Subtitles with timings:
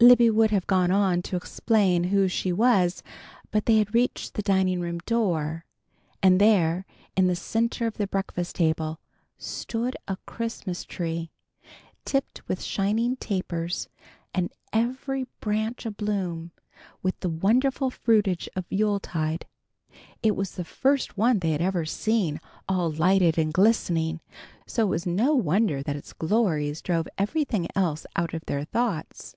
[0.00, 3.02] Libby would have gone on to explain who she was,
[3.50, 5.64] but they had reached the dining room door,
[6.22, 6.84] and there
[7.16, 8.98] in the center of the breakfast table
[9.38, 11.30] stood a Christmas tree,
[12.04, 13.88] tipped with shining tapers
[14.34, 16.50] and every branch a bloom
[17.00, 19.46] with the wonderful fruitage of Yuletide.
[20.22, 24.20] It was the first one they had ever seen, all lighted and glistening,
[24.66, 29.36] so it is no wonder that its glories drove everything else out of their thoughts.